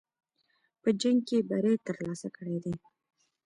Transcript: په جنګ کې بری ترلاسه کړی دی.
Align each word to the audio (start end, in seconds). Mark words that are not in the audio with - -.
په 0.81 0.89
جنګ 1.01 1.19
کې 1.27 1.37
بری 1.49 1.73
ترلاسه 1.87 2.27
کړی 2.37 2.57
دی. 2.63 2.73